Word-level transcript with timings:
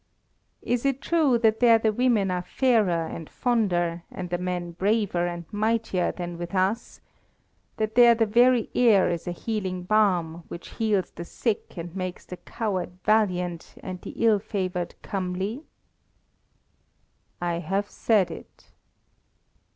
"Is 0.63 0.83
it 0.83 0.99
true 0.99 1.37
that 1.37 1.59
there 1.59 1.77
the 1.77 1.93
women 1.93 2.31
are 2.31 2.41
fairer 2.41 3.05
and 3.05 3.29
fonder, 3.29 4.01
and 4.09 4.31
the 4.31 4.39
men 4.39 4.71
braver 4.71 5.27
and 5.27 5.45
mightier 5.51 6.11
than 6.11 6.39
with 6.39 6.55
us; 6.55 7.01
that 7.77 7.93
there 7.93 8.15
the 8.15 8.25
very 8.25 8.71
air 8.73 9.11
is 9.11 9.27
a 9.27 9.31
healing 9.31 9.83
balm, 9.83 10.43
which 10.47 10.69
heals 10.69 11.11
the 11.11 11.23
sick 11.23 11.77
and 11.77 11.95
makes 11.95 12.25
the 12.25 12.37
coward 12.37 12.97
valiant, 13.03 13.75
and 13.83 14.01
the 14.01 14.13
ill 14.17 14.39
favoured 14.39 14.95
comely?" 15.03 15.65
"I 17.39 17.59
have 17.59 17.87
said 17.87 18.31
it." 18.31 18.71